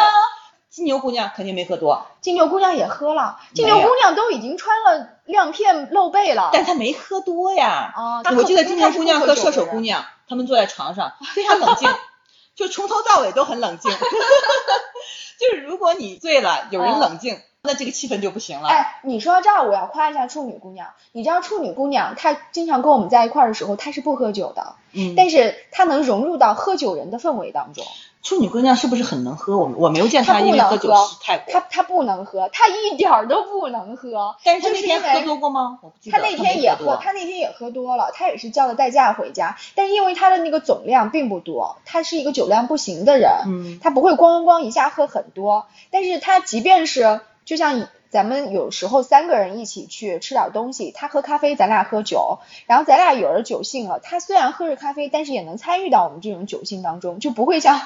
[0.69, 6.49] 金牛姑娘肯定没喝多，金牛姑娘也喝了，金牛姑娘都已经穿了亮片露背了。
[6.53, 7.93] 但她没喝多呀。
[7.95, 11.89] 啊，我记得金牛姑娘和射手姑娘，娘，她们坐在床上 非常冷静，
[12.55, 13.91] 就从头到尾都很冷静。
[15.39, 18.69] 就是如果你醉了，有人冷静，那这个气氛就不行了。
[18.69, 20.89] 哎，你说到这儿，我要夸一下处女姑娘。
[21.11, 27.85] 你知道处女姑娘她经常跟我们在一块儿的时候，她是不喝酒的，嗯，但是她能融入到喝酒人的氛围当中。
[28.27, 29.57] 处女姑娘是不是很能喝？
[29.57, 31.53] 我我没有见她因为喝酒喝失态过。
[31.53, 34.35] 她她不能喝，她一点儿都不能喝。
[34.43, 35.79] 但是她那天喝多过吗？
[35.81, 36.17] 我不记得。
[36.17, 36.97] 她那天也喝。
[36.97, 57.79] 她那天也喝多了，她也是叫了代驾回家，但是因为她的那个总量并不多，她是一个酒量不行的人，嗯她不会咣咣咣一下喝很多，但是她即便是就像咱们有时候三个人一起去吃点东西，她喝咖啡，咱俩喝酒，然后咱俩有了酒性了，她虽然喝着咖啡，但是也能参与到我们这种酒性当中，就不会像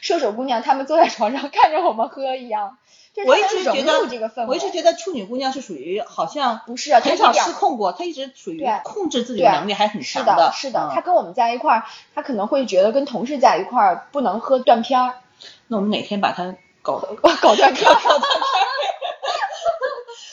[0.00, 2.78] 射手姑娘她们坐在床上 看着我们喝一样，
[3.14, 4.46] 就是我一直觉得这个氛围。
[4.48, 10.52] 我一直觉得处女姑娘是属于好像不是，她很少失控过，她一直属于控制自己的能力还很强的，强的。
[10.52, 15.14] 是的，嗯他跟我们在一块儿，她可能会觉得跟同事在一块儿不能喝断片儿，
[15.68, 16.98] 那我们哪天把她搞
[17.42, 17.96] 搞断片儿，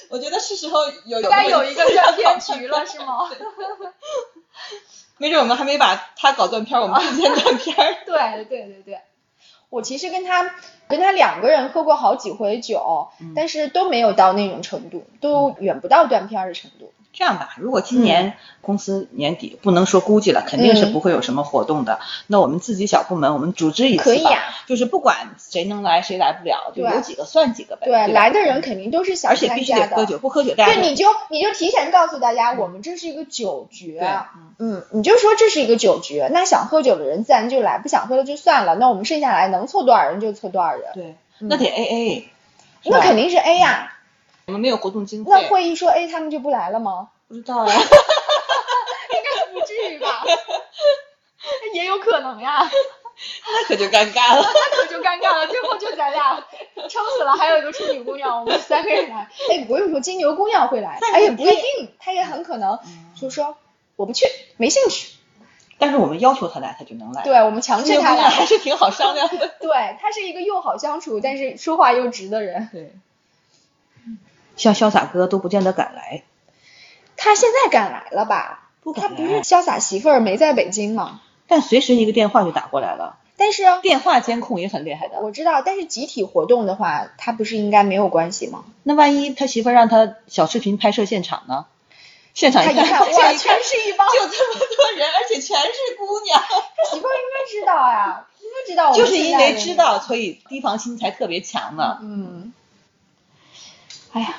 [0.10, 3.30] 我觉得是时候有应该有一个断片局了，是吗？
[5.18, 7.96] 没准我们还没把她搞断片儿，我们之间断片儿。
[8.06, 9.02] 对对对对，
[9.70, 10.54] 我其实跟他
[10.88, 16.94] 跟他两个人喝过好几回酒，嗯但是都没有到那种程度，都远不到断片儿的程度。
[17.14, 22.00] 这样吧，如果今年公司年底不能说估计了，肯定是不会有什么活动的。
[22.28, 27.86] 那我们自己小部门，我们组织一次吧，可以呀就是不管谁能来谁来不了，就有几个算几个呗。
[27.86, 29.96] 对，吧来的人肯定都是想而且必须参加的。
[29.96, 33.98] 得喝酒，不喝酒大家对，你就你就提前告诉大家，我们这是一个酒局。
[33.98, 34.08] 对，
[34.60, 38.76] 嗯，你就说这是一个酒局，那想喝酒的人自然就来，不想喝的就算了。
[38.76, 42.30] 那我们剩下来能凑多少人就凑多少人，对，那得 A A，
[42.84, 43.94] 那肯定是 A 呀、
[44.48, 47.10] 我们没有活动经费，那会议说 A 他们就不来了吗？
[47.28, 47.74] 不知道呀。
[47.74, 50.24] 应该不至于吧？
[51.74, 54.42] 也有可能呀，那可就尴尬了。
[54.42, 55.48] 那可就尴尬了。
[55.48, 56.42] 最后就咱俩
[56.88, 59.30] 撑死了，还有一个处女姑娘，我们三个人来。
[59.52, 62.80] 哎，不用说金牛姑娘会来，哎也不一定，她也很可能
[63.20, 63.58] 就说
[63.98, 65.10] 我不去，没兴趣。
[65.78, 68.46] 但是我们要求她来，她就能来。，对我们强制她这个姑娘还。
[68.46, 69.50] 是挺好商量的。
[69.60, 72.70] 对，她是一个又好相处，但是说话又直的人。
[72.72, 72.94] 对，
[74.58, 76.24] 像潇洒哥都不见得敢来，
[77.16, 78.70] 他现在敢来了吧？
[78.84, 81.22] 不他不是，潇洒媳妇儿没在北京吗？
[81.48, 85.22] 但随时一个电话就打过来了，但是电话监控也很厉害的。
[85.22, 88.66] 我知道，但是集体活动的话，他不是应该没有关系吗？
[88.84, 91.66] 那万一他媳妇儿让他小视频拍摄现场呢？
[92.34, 101.98] 现场一看，发哇，全是一帮，就这么多人，而且全是姑娘， 他媳妇儿应该知道呀，应该知道我就是因为知道，所以提防心才特别强呢。
[102.02, 102.54] 嗯，
[104.18, 104.34] 哎呀，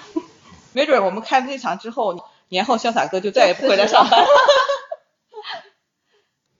[0.72, 4.26] 没准我们看这场之后，年后潇洒哥就再也不回来上班了。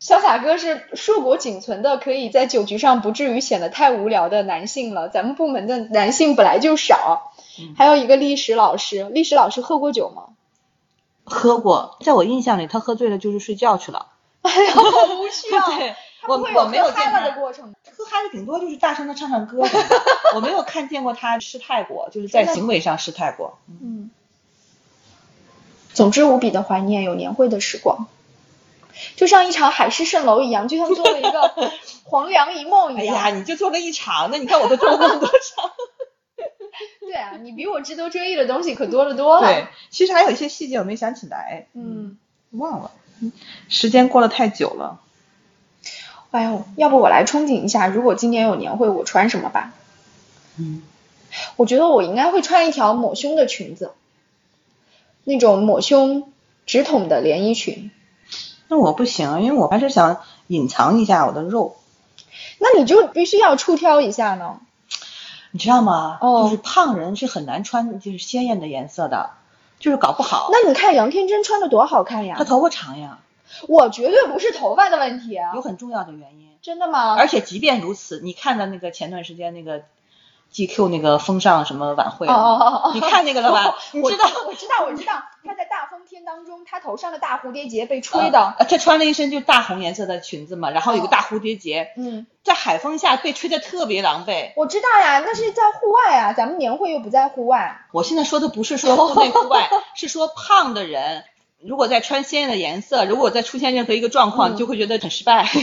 [0.01, 5.09] 潇洒哥是硕果仅存的可以在酒局上不至于显得太无聊的男性了。
[5.09, 10.29] 咱们部门的男性本来就少，嗯还有一个历史老师，历史老师喝过酒吗？
[11.25, 14.07] 喝过，在我印象里，他喝醉了就是睡觉去了。
[14.43, 15.67] 哎呀，好无趣啊！
[15.77, 17.75] 对，他我不会有我没有见他的过程
[18.09, 18.11] 吗？
[18.11, 19.63] 喝嗨了，顶多就是大声的唱唱歌
[20.35, 23.59] 我没有看见过他失态过，就是在行为上失态过。
[23.69, 24.11] 嗯，
[25.93, 28.07] 总之无比的怀念有年会的时光，
[29.17, 31.55] 就像一场海市蜃楼一样，就像做了一个
[32.05, 33.17] 黄粱一梦哎一样。
[33.17, 35.75] 哎呀，你就做了一场，那你看我都做了那么多少。
[37.01, 39.47] 对啊，你比我值得追忆的东西可多了多了。
[39.47, 42.17] 对，其实还有一些细节我没想起来，嗯，
[42.51, 42.91] 忘了，
[43.69, 45.01] 时间过了太久了。
[46.31, 49.73] 哎呦，要不我来憧憬一下，如果今年有年会，我穿什么吧？
[50.59, 50.83] 嗯，
[51.57, 53.93] 我觉得我应该会穿一条抹胸的裙子，
[55.25, 56.31] 那种抹胸
[56.67, 57.91] 直筒的连衣裙。
[58.69, 61.77] 那我不行，因为我还是想隐藏一下我的肉，
[62.59, 64.61] 那你就必须要出挑一下呢。
[65.51, 66.19] 你知道吗？
[66.21, 69.31] 哦就是胖人是很难穿就是鲜艳的颜色的，
[69.79, 70.51] 就是搞不好。
[70.53, 72.45] 那你看杨天真穿的多好看呀她！
[72.45, 73.21] 头发长呀，
[73.69, 76.49] 我绝对不是头发的问题，有很重要的原因。
[76.61, 77.15] 真的吗？
[77.17, 79.83] 而且即便如此，你看的那个前段时间那个
[80.53, 83.77] GQ 那个风尚什么晚会哦，哦哦哦，你看那个了吧？
[83.93, 84.25] 你我知道？
[84.47, 94.53] 我知道，我知道，他在大风天当中，他头上的大蝴蝶结被吹的，呃，她穿了一身就大红颜色的裙子嘛，然后有个哦大蝴蝶结，嗯，在海风下被吹的特别狼狈。
[94.57, 97.87] 我知道呀，那是在户外啊，咱们年会又不在户外。
[97.93, 101.25] 我现在说的不是说户内户外， 是说胖的人
[101.61, 105.49] 如果再穿鲜艳的颜色，如果再出现任何一个状况，嗯就会觉得很失败。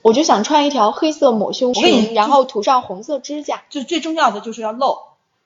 [0.00, 3.64] 我就想穿一条黑色抹胸裙，然后涂上红色指甲。
[3.68, 4.98] 就最重要的就是要露。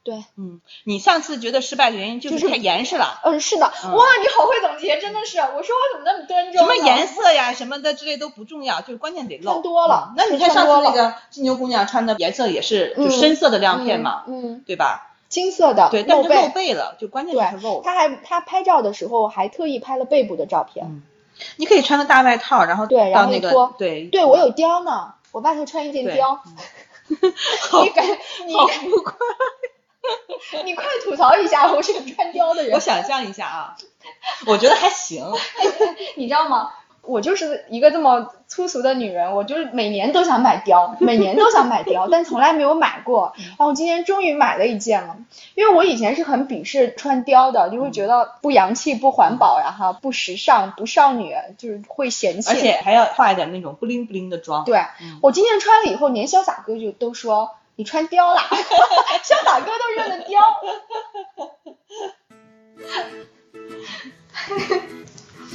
[0.05, 5.39] 对，嗯，你上次觉得失败的原因就就是是太严实了，嗯，是的，嗯哇，你好会总结，真的是。
[5.39, 6.67] 我说我怎么那么端庄？
[6.69, 9.45] 什么颜色呀什么的之类都不重要，就是关键得露。
[9.45, 15.12] 穿多了嗯那你看上次那个金牛姑娘穿的颜色也是就嗯深色的亮片嘛，嗯，嗯对吧？
[15.33, 16.75] 金色的，对，但是露露背。
[16.75, 17.81] 了，就关键是露。
[17.83, 20.87] 他还他拍照的时候还特意拍了背部的照片。
[20.87, 21.03] 嗯
[21.57, 26.39] 你可以穿个大外套，然后对然后那个后一脱对对我有貂呢，我外头穿一件貂。
[27.09, 28.07] 你敢
[28.47, 29.15] 你好不快。
[30.65, 32.75] 你快吐槽一下，我是个穿貂的人。
[32.75, 33.77] 我想象一下啊，
[34.47, 35.25] 我觉得还行。
[36.17, 36.71] 你知道吗？
[37.03, 43.33] 我就是一个这么粗俗的女人，我就是每年都想买貂， 每年都想买貂，但从来没有买过。
[43.37, 45.17] 然后我今年终于买了一件了，
[45.57, 52.51] 因为我以前是很鄙视穿貂的，就会觉得不洋气、不环保呀，哈，不时尚、不少女，就是会嫌弃。
[52.51, 54.65] 而且还要化一点那种不灵不灵的妆。
[54.65, 58.43] 对、嗯我今天穿了以后，连潇洒哥就都说你穿貂啦，
[59.25, 60.39] 潇洒哥都认得貂。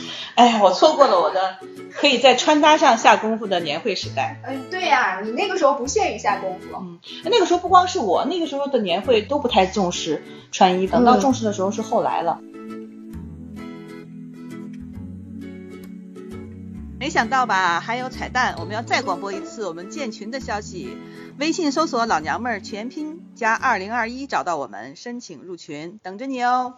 [0.35, 1.57] 哎呀，我错过了我的
[1.91, 4.39] 可以在穿搭上下功夫的年会时代。
[4.45, 6.77] 嗯，对呀、你那个时候不屑于下功夫。
[6.79, 12.39] 嗯，那个时候不光是我，那个时候的年会都不太重视穿衣，等到嗯重视的时候是后来了。
[16.99, 17.79] 没想到吧？
[17.79, 20.97] 还有彩蛋，我们要再广播一次我们建群的消息。
[21.39, 26.77] 微信搜索“老娘们儿”全拼加二零二一，找到我们，申请入群，等着你哦。